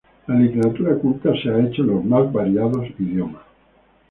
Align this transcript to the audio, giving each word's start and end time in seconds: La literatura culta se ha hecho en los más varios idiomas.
La 0.25 0.33
literatura 0.33 0.97
culta 0.97 1.31
se 1.43 1.47
ha 1.51 1.59
hecho 1.61 1.83
en 1.83 1.87
los 1.89 2.03
más 2.03 2.33
varios 2.33 2.75
idiomas. 2.97 3.43